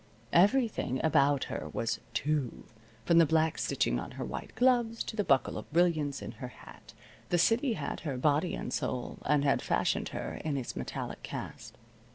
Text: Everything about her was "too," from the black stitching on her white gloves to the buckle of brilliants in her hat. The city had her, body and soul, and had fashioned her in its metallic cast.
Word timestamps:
Everything 0.33 0.99
about 1.03 1.43
her 1.43 1.69
was 1.73 1.99
"too," 2.15 2.65
from 3.05 3.19
the 3.19 3.25
black 3.27 3.59
stitching 3.59 3.99
on 3.99 4.13
her 4.13 4.25
white 4.25 4.55
gloves 4.55 5.03
to 5.03 5.15
the 5.15 5.23
buckle 5.23 5.59
of 5.59 5.71
brilliants 5.71 6.23
in 6.23 6.31
her 6.31 6.47
hat. 6.47 6.95
The 7.29 7.37
city 7.37 7.73
had 7.73 7.99
her, 7.99 8.17
body 8.17 8.55
and 8.55 8.73
soul, 8.73 9.19
and 9.27 9.43
had 9.43 9.61
fashioned 9.61 10.09
her 10.09 10.41
in 10.43 10.57
its 10.57 10.75
metallic 10.75 11.21
cast. 11.21 11.77